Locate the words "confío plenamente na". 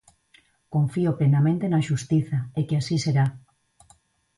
0.75-1.85